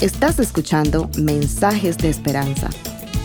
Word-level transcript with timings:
Estás 0.00 0.40
escuchando 0.40 1.08
Mensajes 1.16 1.96
de 1.96 2.08
Esperanza, 2.08 2.70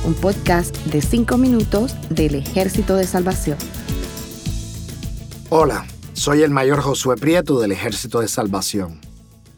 un 0.05 0.13
podcast 0.13 0.77
de 0.85 1.01
5 1.01 1.35
minutos 1.37 1.95
del 2.09 2.35
Ejército 2.35 2.95
de 2.95 3.07
Salvación. 3.07 3.57
Hola, 5.49 5.87
soy 6.13 6.43
el 6.43 6.51
mayor 6.51 6.81
Josué 6.81 7.15
Prieto 7.15 7.59
del 7.59 7.71
Ejército 7.71 8.19
de 8.19 8.27
Salvación. 8.27 9.01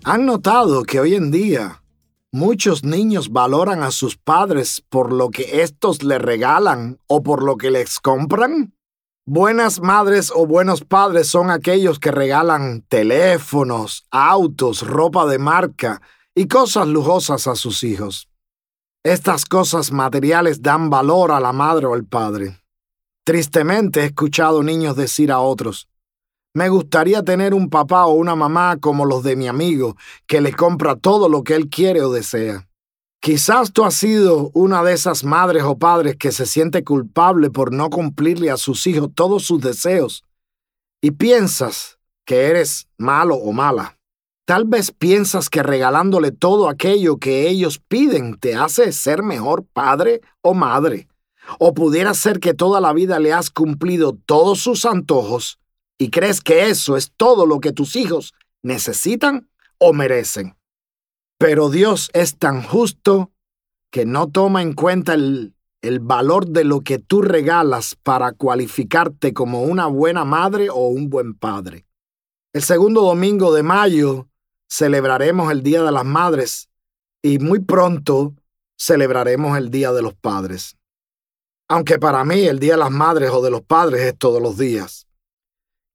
¿Han 0.06 0.26
notado 0.26 0.84
que 0.84 1.02
hoy 1.02 1.16
en 1.16 1.30
día 1.30 1.84
muchos 2.32 2.86
niños 2.86 3.34
valoran 3.34 3.84
a 3.84 3.92
sus 3.92 4.16
padres 4.16 4.82
por 4.88 5.12
lo 5.12 5.30
que 5.30 5.62
estos 5.62 6.04
les 6.04 6.22
regalan 6.22 7.00
o 7.08 7.22
por 7.22 7.44
lo 7.44 7.58
que 7.58 7.70
les 7.70 8.00
compran? 8.00 8.74
Buenas 9.32 9.80
madres 9.80 10.32
o 10.36 10.48
buenos 10.48 10.84
padres 10.84 11.28
son 11.28 11.52
aquellos 11.52 12.00
que 12.00 12.10
regalan 12.10 12.82
teléfonos, 12.88 14.08
autos, 14.10 14.82
ropa 14.82 15.28
de 15.28 15.38
marca 15.38 16.02
y 16.34 16.48
cosas 16.48 16.88
lujosas 16.88 17.46
a 17.46 17.54
sus 17.54 17.84
hijos. 17.84 18.28
Estas 19.04 19.46
cosas 19.46 19.92
materiales 19.92 20.64
dan 20.64 20.90
valor 20.90 21.32
a 21.32 21.40
la 21.40 21.54
madre 21.54 21.86
o 21.86 21.94
al 21.94 22.06
padre. 22.06 22.60
Tristemente 23.24 24.02
he 24.02 24.06
escuchado 24.06 24.64
niños 24.64 24.96
decir 24.96 25.32
a 25.32 25.38
otros, 25.38 25.88
me 26.56 26.70
gustaría 26.70 27.22
tener 27.22 27.54
un 27.54 27.70
papá 27.70 28.08
o 28.08 28.14
una 28.14 28.36
mamá 28.36 28.78
como 28.82 29.06
los 29.06 29.22
de 29.22 29.36
mi 29.36 29.48
amigo, 29.48 29.96
que 30.26 30.42
le 30.42 30.54
compra 30.54 30.96
todo 30.96 31.30
lo 31.30 31.44
que 31.44 31.54
él 31.54 31.70
quiere 31.70 32.02
o 32.02 32.12
desea. 32.12 32.68
Quizás 33.22 33.74
tú 33.74 33.84
has 33.84 33.96
sido 33.96 34.50
una 34.54 34.82
de 34.82 34.94
esas 34.94 35.26
madres 35.26 35.64
o 35.64 35.78
padres 35.78 36.16
que 36.16 36.32
se 36.32 36.46
siente 36.46 36.86
culpable 36.86 37.50
por 37.50 37.74
no 37.74 37.90
cumplirle 37.90 38.50
a 38.50 38.56
sus 38.56 38.88
hijos 38.88 39.10
todos 39.14 39.44
sus 39.44 39.60
deseos 39.60 40.24
y 41.02 41.12
piensas 41.12 42.00
que 42.26 42.46
eres 42.46 42.88
malo 42.98 43.36
o 43.36 43.52
mala. 43.52 43.98
Tal 44.46 44.66
vez 44.66 44.92
piensas 44.92 45.50
que 45.50 45.64
regalándole 45.64 46.32
todo 46.32 46.70
aquello 46.70 47.18
que 47.18 47.50
ellos 47.50 47.82
piden 47.88 48.38
te 48.40 48.56
hace 48.56 48.92
ser 48.94 49.22
mejor 49.22 49.66
padre 49.66 50.22
o 50.42 50.54
madre. 50.54 51.08
O 51.60 51.74
pudiera 51.74 52.14
ser 52.14 52.40
que 52.40 52.54
toda 52.54 52.80
la 52.80 52.94
vida 52.94 53.20
le 53.20 53.34
has 53.34 53.50
cumplido 53.50 54.18
todos 54.26 54.60
sus 54.60 54.86
antojos 54.86 55.60
y 55.98 56.10
crees 56.10 56.42
que 56.42 56.70
eso 56.70 56.96
es 56.96 57.12
todo 57.18 57.46
lo 57.46 57.60
que 57.60 57.74
tus 57.74 57.96
hijos 57.96 58.34
necesitan 58.62 59.50
o 59.78 59.92
merecen. 59.92 60.56
Pero 61.40 61.70
Dios 61.70 62.10
es 62.14 62.38
tan 62.38 62.62
justo 62.62 63.32
que 63.92 64.06
no 64.06 64.30
toma 64.30 64.62
en 64.62 64.74
cuenta 64.74 65.14
el, 65.14 65.56
el, 65.82 66.00
valor 66.02 66.48
de 66.48 66.66
lo 66.66 66.82
que 66.82 67.00
tú 67.00 67.22
regalas 67.22 67.96
para 67.96 68.34
cualificarte 68.34 69.34
como 69.34 69.64
una 69.64 69.88
buena 69.88 70.26
madre 70.26 70.70
o 70.70 70.88
un 70.88 71.10
buen 71.10 71.34
padre. 71.34 71.86
El 72.54 72.62
segundo 72.62 73.02
domingo 73.02 73.54
de 73.54 73.64
mayo 73.64 74.28
celebraremos 74.70 75.50
el 75.52 75.64
Día 75.64 75.82
de 75.82 75.92
las 75.94 76.04
Madres 76.06 76.70
y 77.24 77.40
muy 77.40 77.60
pronto 77.60 78.36
celebraremos 78.78 79.58
el 79.58 79.72
Día 79.72 79.94
de 79.94 80.02
los 80.02 80.16
Padres. 80.16 80.76
Aunque 81.70 82.00
para 82.00 82.26
mí 82.26 82.42
el 82.42 82.60
Día 82.60 82.74
de 82.74 82.80
las 82.80 82.92
Madres 82.92 83.30
o 83.32 83.42
de 83.42 83.50
los 83.50 83.62
Padres 83.62 84.02
es 84.02 84.18
todos 84.18 84.42
los 84.42 84.58
días. 84.58 85.08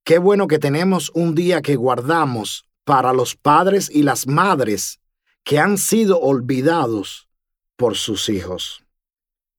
Qué 0.03 0.17
bueno 0.17 0.47
que 0.47 0.59
tenemos 0.59 1.11
un 1.13 1.35
día 1.35 1.61
que 1.61 1.75
guardamos 1.75 2.67
para 2.83 3.13
los 3.13 3.35
padres 3.35 3.89
y 3.89 4.03
las 4.03 4.27
madres 4.27 4.99
que 5.45 5.59
han 5.59 5.77
sido 5.77 6.19
olvidados 6.19 7.29
por 7.77 7.95
sus 7.95 8.29
hijos. 8.29 8.83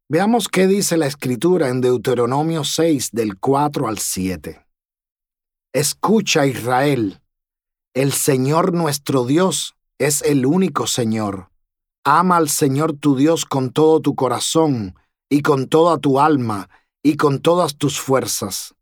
Veamos 0.08 0.48
qué 0.48 0.66
dice 0.66 0.96
la 0.96 1.06
escritura 1.06 1.68
en 1.68 1.80
Deuteronomio 1.80 2.64
6 2.64 3.12
del 3.12 3.38
4 3.38 3.86
al 3.86 3.98
7. 3.98 4.66
Escucha 5.72 6.46
Israel, 6.46 7.20
el 7.94 8.12
Señor 8.12 8.72
nuestro 8.72 9.24
Dios 9.24 9.76
es 9.98 10.22
el 10.22 10.44
único 10.44 10.88
Señor. 10.88 11.50
Ama 12.04 12.36
al 12.36 12.48
Señor 12.48 12.94
tu 12.94 13.16
Dios 13.16 13.44
con 13.44 13.70
todo 13.70 14.00
tu 14.00 14.16
corazón 14.16 14.96
y 15.28 15.42
con 15.42 15.68
toda 15.68 15.98
tu 15.98 16.18
alma 16.18 16.68
y 17.02 17.16
con 17.16 17.40
todas 17.40 17.76
tus 17.76 18.00
fuerzas. 18.00 18.74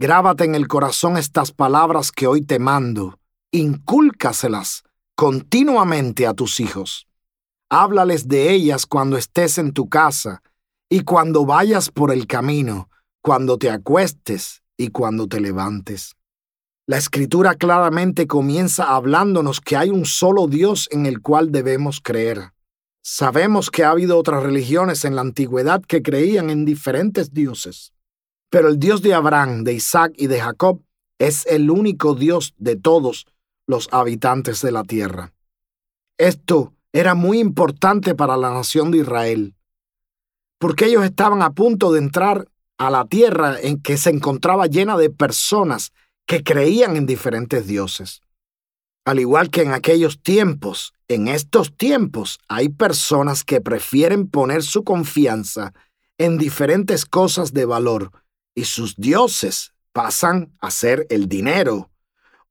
Grábate 0.00 0.44
en 0.44 0.56
el 0.56 0.66
corazón 0.66 1.16
estas 1.16 1.52
palabras 1.52 2.10
que 2.10 2.26
hoy 2.26 2.42
te 2.42 2.58
mando, 2.58 3.20
incúlcaselas 3.52 4.83
continuamente 5.14 6.26
a 6.26 6.34
tus 6.34 6.60
hijos. 6.60 7.06
Háblales 7.70 8.28
de 8.28 8.52
ellas 8.52 8.86
cuando 8.86 9.16
estés 9.16 9.58
en 9.58 9.72
tu 9.72 9.88
casa 9.88 10.42
y 10.88 11.00
cuando 11.00 11.46
vayas 11.46 11.90
por 11.90 12.12
el 12.12 12.26
camino, 12.26 12.88
cuando 13.22 13.56
te 13.56 13.70
acuestes 13.70 14.62
y 14.76 14.88
cuando 14.88 15.28
te 15.28 15.40
levantes. 15.40 16.16
La 16.86 16.98
escritura 16.98 17.54
claramente 17.54 18.26
comienza 18.26 18.94
hablándonos 18.94 19.60
que 19.60 19.76
hay 19.76 19.90
un 19.90 20.04
solo 20.04 20.46
Dios 20.48 20.88
en 20.90 21.06
el 21.06 21.22
cual 21.22 21.50
debemos 21.50 22.00
creer. 22.02 22.52
Sabemos 23.02 23.70
que 23.70 23.84
ha 23.84 23.90
habido 23.90 24.18
otras 24.18 24.42
religiones 24.42 25.04
en 25.04 25.14
la 25.14 25.22
antigüedad 25.22 25.82
que 25.82 26.02
creían 26.02 26.50
en 26.50 26.64
diferentes 26.64 27.32
dioses, 27.32 27.92
pero 28.50 28.68
el 28.68 28.78
Dios 28.78 29.00
de 29.00 29.14
Abraham, 29.14 29.64
de 29.64 29.74
Isaac 29.74 30.12
y 30.16 30.26
de 30.26 30.40
Jacob 30.40 30.82
es 31.18 31.46
el 31.46 31.70
único 31.70 32.14
Dios 32.14 32.54
de 32.58 32.76
todos 32.76 33.26
los 33.66 33.88
habitantes 33.92 34.60
de 34.60 34.72
la 34.72 34.84
tierra. 34.84 35.32
Esto 36.18 36.74
era 36.92 37.14
muy 37.14 37.40
importante 37.40 38.14
para 38.14 38.36
la 38.36 38.50
nación 38.50 38.90
de 38.90 38.98
Israel, 38.98 39.54
porque 40.58 40.86
ellos 40.86 41.04
estaban 41.04 41.42
a 41.42 41.50
punto 41.50 41.92
de 41.92 41.98
entrar 41.98 42.48
a 42.78 42.90
la 42.90 43.04
tierra 43.06 43.60
en 43.60 43.80
que 43.80 43.96
se 43.96 44.10
encontraba 44.10 44.66
llena 44.66 44.96
de 44.96 45.10
personas 45.10 45.92
que 46.26 46.42
creían 46.42 46.96
en 46.96 47.06
diferentes 47.06 47.66
dioses. 47.66 48.20
Al 49.04 49.20
igual 49.20 49.50
que 49.50 49.62
en 49.62 49.72
aquellos 49.72 50.22
tiempos, 50.22 50.94
en 51.08 51.28
estos 51.28 51.76
tiempos 51.76 52.38
hay 52.48 52.70
personas 52.70 53.44
que 53.44 53.60
prefieren 53.60 54.28
poner 54.28 54.62
su 54.62 54.82
confianza 54.82 55.74
en 56.16 56.38
diferentes 56.38 57.04
cosas 57.04 57.52
de 57.52 57.66
valor 57.66 58.10
y 58.54 58.64
sus 58.64 58.96
dioses 58.96 59.74
pasan 59.92 60.56
a 60.60 60.70
ser 60.70 61.06
el 61.10 61.28
dinero, 61.28 61.90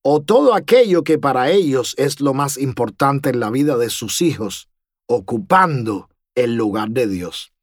o 0.03 0.21
todo 0.21 0.53
aquello 0.53 1.03
que 1.03 1.17
para 1.17 1.49
ellos 1.49 1.95
es 1.97 2.19
lo 2.19 2.33
más 2.33 2.57
importante 2.57 3.29
en 3.29 3.39
la 3.39 3.49
vida 3.49 3.77
de 3.77 3.89
sus 3.89 4.21
hijos, 4.21 4.69
ocupando 5.07 6.09
el 6.35 6.55
lugar 6.55 6.89
de 6.89 7.07
Dios. 7.07 7.53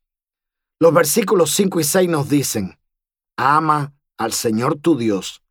Los 0.81 0.95
versículos 0.95 1.51
5 1.51 1.81
y 1.81 1.85
6 1.85 2.09
nos 2.09 2.29
dicen, 2.31 2.79
ama 3.37 3.93
al 4.17 4.33
Señor 4.33 4.77
tu 4.77 4.97
Dios 4.97 5.43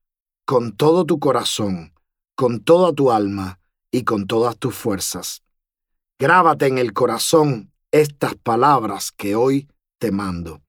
con 0.46 0.76
todo 0.76 1.06
tu 1.06 1.20
corazón, 1.20 1.94
con 2.36 2.64
toda 2.64 2.92
tu 2.92 3.12
alma 3.12 3.60
y 3.92 4.04
con 4.04 4.26
todas 4.26 4.58
tus 4.58 4.74
fuerzas. 4.74 5.44
Grábate 6.18 6.66
en 6.66 6.80
el 6.80 6.94
corazón 6.94 7.72
estas 7.92 8.34
palabras 8.36 9.12
que 9.12 9.36
hoy 9.36 9.68
te 10.00 10.12
mando. 10.12 10.62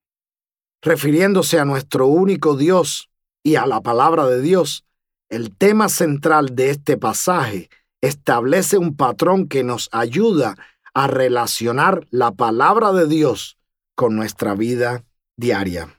Refiriéndose 0.82 1.58
a 1.58 1.64
nuestro 1.64 2.08
único 2.08 2.56
Dios 2.56 3.08
y 3.42 3.54
a 3.54 3.64
la 3.64 3.80
palabra 3.80 4.26
de 4.26 4.42
Dios, 4.42 4.84
el 5.30 5.56
tema 5.56 5.88
central 5.88 6.54
de 6.54 6.70
este 6.70 6.96
pasaje 6.96 7.70
establece 8.00 8.76
un 8.76 8.96
patrón 8.96 9.48
que 9.48 9.64
nos 9.64 9.88
ayuda 9.92 10.56
a 10.92 11.06
relacionar 11.06 12.06
la 12.10 12.32
palabra 12.32 12.92
de 12.92 13.06
Dios 13.06 13.56
con 13.94 14.16
nuestra 14.16 14.54
vida 14.54 15.04
diaria. 15.36 15.96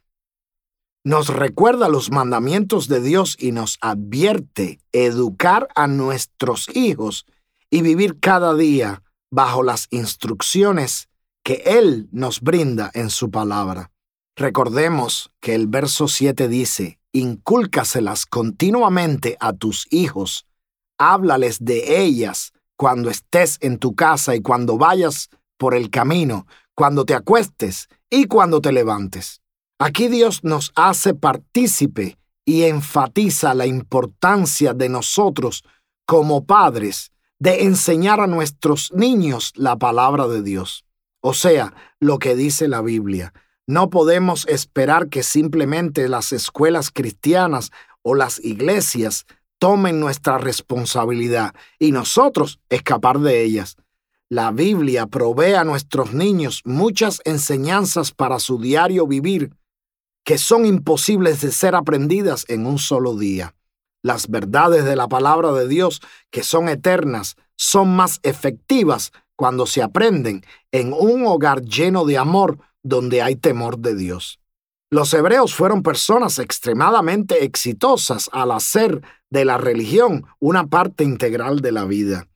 Nos 1.04 1.30
recuerda 1.30 1.90
los 1.90 2.12
mandamientos 2.12 2.88
de 2.88 3.02
Dios 3.02 3.36
y 3.40 3.54
nos 3.54 3.78
advierte 3.82 4.80
educar 4.92 5.68
a 5.76 5.88
nuestros 5.88 6.70
hijos 6.76 7.26
y 7.72 7.82
vivir 7.82 8.20
cada 8.20 8.54
día 8.54 9.02
bajo 9.32 9.64
las 9.64 9.88
instrucciones 9.90 11.10
que 11.44 11.64
Él 11.66 12.08
nos 12.12 12.42
brinda 12.42 12.92
en 12.94 13.10
su 13.10 13.32
palabra. 13.32 13.92
Recordemos 14.36 15.32
que 15.40 15.56
el 15.56 15.68
verso 15.68 16.08
7 16.08 16.48
dice, 16.48 17.00
incúlcaselas 17.14 18.26
continuamente 18.26 19.38
a 19.40 19.54
tus 19.54 19.88
hijos, 19.92 20.46
háblales 20.98 21.64
de 21.64 22.04
ellas 22.04 22.54
cuando 22.78 23.10
estés 23.10 23.58
en 23.62 23.78
tu 23.78 23.96
casa 23.96 24.36
y 24.36 24.42
cuando 24.42 24.78
vayas 24.78 25.30
por 25.58 25.76
el 25.76 25.90
camino, 25.90 26.48
cuando 26.76 27.06
te 27.06 27.14
acuestes 27.14 27.90
y 28.10 28.26
cuando 28.26 28.62
te 28.62 28.72
levantes. 28.72 29.42
Aquí 29.80 30.08
Dios 30.08 30.44
nos 30.44 30.72
hace 30.76 31.14
partícipe 31.14 32.18
y 32.46 32.64
enfatiza 32.64 33.54
la 33.54 33.66
importancia 33.66 34.74
de 34.74 34.90
nosotros 34.90 35.64
como 36.06 36.46
padres 36.46 37.12
de 37.40 37.64
enseñar 37.64 38.20
a 38.20 38.28
nuestros 38.28 38.92
niños 38.94 39.54
la 39.56 39.76
palabra 39.78 40.28
de 40.28 40.44
Dios, 40.44 40.86
o 41.22 41.34
sea, 41.34 41.74
lo 42.00 42.20
que 42.20 42.36
dice 42.36 42.68
la 42.68 42.82
Biblia. 42.82 43.34
No 43.68 43.90
podemos 43.90 44.48
esperar 44.48 45.10
que 45.10 45.24
simplemente 45.24 46.10
las 46.10 46.32
escuelas 46.32 46.92
cristianas 46.92 47.72
o 48.02 48.16
las 48.16 48.44
iglesias 48.44 49.26
tomen 49.60 50.00
nuestra 50.00 50.38
responsabilidad 50.38 51.54
y 51.78 51.92
nosotros 51.92 52.60
escapar 52.70 53.20
de 53.20 53.44
ellas. 53.44 53.78
La 54.30 54.52
Biblia 54.52 55.08
provee 55.08 55.54
a 55.54 55.64
nuestros 55.64 56.14
niños 56.14 56.62
muchas 56.66 57.22
enseñanzas 57.26 58.12
para 58.12 58.40
su 58.40 58.60
diario 58.60 59.06
vivir 59.06 59.52
que 60.24 60.38
son 60.38 60.66
imposibles 60.66 61.42
de 61.42 61.52
ser 61.52 61.76
aprendidas 61.76 62.46
en 62.48 62.66
un 62.66 62.80
solo 62.80 63.16
día. 63.16 63.56
Las 64.04 64.30
verdades 64.30 64.86
de 64.86 64.96
la 64.96 65.08
palabra 65.08 65.52
de 65.52 65.68
Dios, 65.68 66.02
que 66.32 66.44
son 66.44 66.70
eternas, 66.70 67.36
son 67.56 67.96
más 67.96 68.20
efectivas 68.24 69.12
cuando 69.36 69.66
se 69.66 69.82
aprenden 69.82 70.44
en 70.72 70.94
un 70.94 71.26
hogar 71.26 71.62
lleno 71.62 72.06
de 72.06 72.18
amor 72.18 72.60
donde 72.84 73.22
hay 73.22 73.36
temor 73.36 73.80
de 73.80 73.96
Dios. 73.96 74.40
Los 74.90 75.14
hebreos 75.14 75.56
fueron 75.56 75.84
personas 75.84 76.38
extremadamente 76.38 77.46
exitosas 77.46 78.30
al 78.34 78.52
hacer 78.52 79.02
de 79.30 79.46
la 79.46 79.58
religión 79.58 80.26
una 80.40 80.68
parte 80.68 81.04
integral 81.06 81.62
de 81.62 81.72
la 81.72 81.86
vida. 81.86 82.28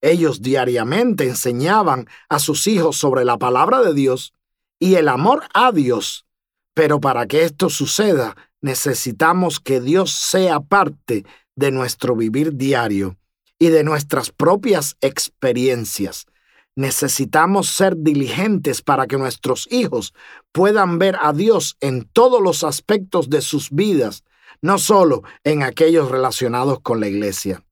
Ellos 0.00 0.42
diariamente 0.42 1.28
enseñaban 1.28 2.08
a 2.28 2.40
sus 2.40 2.66
hijos 2.66 2.96
sobre 2.96 3.24
la 3.24 3.38
palabra 3.38 3.82
de 3.82 3.94
Dios 3.94 4.34
y 4.80 4.96
el 4.96 5.08
amor 5.08 5.44
a 5.54 5.70
Dios. 5.70 6.26
Pero 6.74 7.00
para 7.00 7.26
que 7.26 7.44
esto 7.44 7.70
suceda, 7.70 8.36
necesitamos 8.60 9.60
que 9.60 9.80
Dios 9.80 10.10
sea 10.10 10.58
parte 10.58 11.24
de 11.54 11.70
nuestro 11.70 12.16
vivir 12.16 12.56
diario 12.56 13.16
y 13.60 13.68
de 13.68 13.84
nuestras 13.84 14.32
propias 14.32 14.96
experiencias. 15.00 16.26
Necesitamos 16.74 17.68
ser 17.68 17.96
diligentes 17.96 18.80
para 18.80 19.06
que 19.06 19.18
nuestros 19.18 19.68
hijos 19.70 20.14
puedan 20.52 20.98
ver 20.98 21.16
a 21.20 21.32
Dios 21.32 21.76
en 21.80 22.04
todos 22.04 22.40
los 22.40 22.64
aspectos 22.64 23.28
de 23.28 23.42
sus 23.42 23.70
vidas, 23.70 24.24
no 24.62 24.78
solo 24.78 25.22
en 25.44 25.62
aquellos 25.62 26.10
relacionados 26.10 26.80
con 26.80 27.00
la 27.00 27.08
iglesia. 27.08 27.62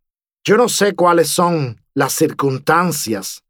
Yo 0.45 0.57
no 0.57 0.69
sé 0.69 0.95
cuáles 0.95 1.29
son 1.29 1.83
las 1.95 2.13
circunstancias, 2.13 3.43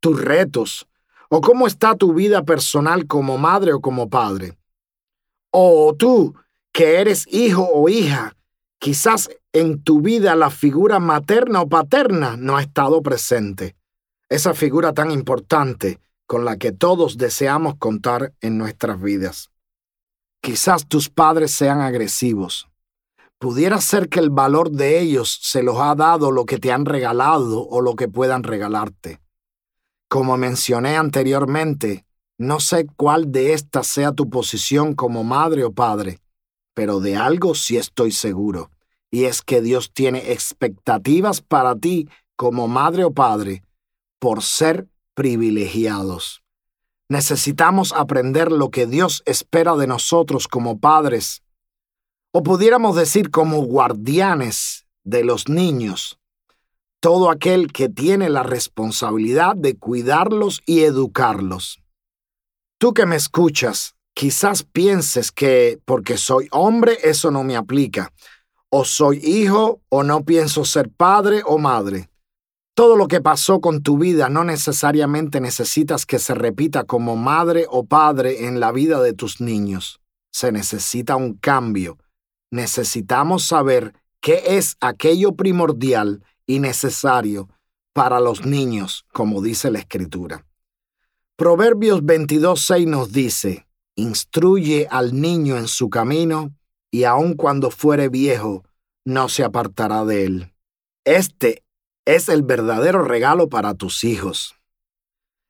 tus 0.00 0.20
retos, 0.20 0.86
o 1.30 1.40
cómo 1.40 1.66
está 1.66 1.94
tu 1.94 2.14
vida 2.14 2.42
personal 2.42 3.06
como 3.06 3.38
madre 3.38 3.72
o 3.72 3.80
como 3.80 4.08
padre. 4.08 4.58
O 5.50 5.94
tú, 5.98 6.34
que 6.72 7.00
eres 7.00 7.26
hijo 7.28 7.68
o 7.72 7.88
hija, 7.88 8.36
quizás 8.78 9.30
en 9.52 9.82
tu 9.82 10.00
vida 10.00 10.34
la 10.36 10.50
figura 10.50 10.98
materna 10.98 11.62
o 11.62 11.68
paterna 11.68 12.36
no 12.36 12.56
ha 12.56 12.62
estado 12.62 13.02
presente. 13.02 13.77
Esa 14.30 14.52
figura 14.52 14.92
tan 14.92 15.10
importante 15.10 16.00
con 16.26 16.44
la 16.44 16.58
que 16.58 16.70
todos 16.70 17.16
deseamos 17.16 17.76
contar 17.76 18.34
en 18.42 18.58
nuestras 18.58 19.00
vidas. 19.00 19.50
Quizás 20.42 20.86
tus 20.86 21.08
padres 21.08 21.50
sean 21.50 21.80
agresivos. 21.80 22.68
Pudiera 23.38 23.80
ser 23.80 24.10
que 24.10 24.20
el 24.20 24.28
valor 24.28 24.70
de 24.70 25.00
ellos 25.00 25.38
se 25.42 25.62
los 25.62 25.78
ha 25.78 25.94
dado 25.94 26.30
lo 26.30 26.44
que 26.44 26.58
te 26.58 26.72
han 26.72 26.84
regalado 26.84 27.66
o 27.66 27.80
lo 27.80 27.96
que 27.96 28.08
puedan 28.08 28.42
regalarte. 28.42 29.20
Como 30.08 30.36
mencioné 30.36 30.98
anteriormente, 30.98 32.04
no 32.36 32.60
sé 32.60 32.86
cuál 32.96 33.32
de 33.32 33.54
estas 33.54 33.86
sea 33.86 34.12
tu 34.12 34.28
posición 34.28 34.94
como 34.94 35.24
madre 35.24 35.64
o 35.64 35.72
padre, 35.72 36.20
pero 36.74 37.00
de 37.00 37.16
algo 37.16 37.54
sí 37.54 37.78
estoy 37.78 38.12
seguro, 38.12 38.70
y 39.10 39.24
es 39.24 39.40
que 39.40 39.62
Dios 39.62 39.92
tiene 39.92 40.32
expectativas 40.32 41.40
para 41.40 41.74
ti 41.76 42.08
como 42.36 42.68
madre 42.68 43.04
o 43.04 43.12
padre 43.12 43.62
por 44.18 44.42
ser 44.42 44.88
privilegiados. 45.14 46.42
Necesitamos 47.08 47.92
aprender 47.92 48.52
lo 48.52 48.70
que 48.70 48.86
Dios 48.86 49.22
espera 49.26 49.76
de 49.76 49.86
nosotros 49.86 50.46
como 50.48 50.78
padres, 50.78 51.42
o 52.32 52.42
pudiéramos 52.42 52.96
decir 52.96 53.30
como 53.30 53.62
guardianes 53.62 54.86
de 55.04 55.24
los 55.24 55.48
niños 55.48 56.18
todo 57.00 57.30
aquel 57.30 57.72
que 57.72 57.88
tiene 57.88 58.28
la 58.28 58.42
responsabilidad 58.42 59.54
de 59.54 59.76
cuidarlos 59.76 60.60
y 60.66 60.80
educarlos. 60.80 61.80
Tú 62.78 62.92
que 62.92 63.06
me 63.06 63.16
escuchas, 63.16 63.94
quizás 64.14 64.62
pienses 64.64 65.30
que 65.30 65.80
porque 65.84 66.16
soy 66.16 66.48
hombre 66.50 66.98
eso 67.02 67.30
no 67.30 67.44
me 67.44 67.56
aplica, 67.56 68.12
o 68.68 68.84
soy 68.84 69.18
hijo 69.22 69.80
o 69.88 70.02
no 70.02 70.24
pienso 70.24 70.64
ser 70.64 70.90
padre 70.90 71.42
o 71.44 71.58
madre. 71.58 72.07
Todo 72.78 72.94
lo 72.94 73.08
que 73.08 73.20
pasó 73.20 73.60
con 73.60 73.82
tu 73.82 73.98
vida 73.98 74.28
no 74.28 74.44
necesariamente 74.44 75.40
necesitas 75.40 76.06
que 76.06 76.20
se 76.20 76.32
repita 76.32 76.84
como 76.84 77.16
madre 77.16 77.66
o 77.68 77.84
padre 77.84 78.46
en 78.46 78.60
la 78.60 78.70
vida 78.70 79.02
de 79.02 79.14
tus 79.14 79.40
niños. 79.40 80.00
Se 80.30 80.52
necesita 80.52 81.16
un 81.16 81.34
cambio. 81.34 81.98
Necesitamos 82.52 83.42
saber 83.42 83.94
qué 84.20 84.56
es 84.56 84.76
aquello 84.80 85.32
primordial 85.34 86.22
y 86.46 86.60
necesario 86.60 87.48
para 87.92 88.20
los 88.20 88.46
niños, 88.46 89.06
como 89.12 89.42
dice 89.42 89.72
la 89.72 89.80
Escritura. 89.80 90.46
Proverbios 91.34 92.04
22.6 92.04 92.86
nos 92.86 93.10
dice, 93.10 93.66
Instruye 93.96 94.86
al 94.88 95.20
niño 95.20 95.56
en 95.56 95.66
su 95.66 95.90
camino, 95.90 96.54
y 96.92 97.02
aun 97.02 97.34
cuando 97.34 97.72
fuere 97.72 98.08
viejo, 98.08 98.62
no 99.04 99.28
se 99.28 99.42
apartará 99.42 100.04
de 100.04 100.26
él. 100.26 100.54
Este 101.04 101.64
es 102.08 102.28
el 102.28 102.42
verdadero 102.42 103.04
regalo 103.04 103.48
para 103.48 103.74
tus 103.74 104.04
hijos, 104.04 104.56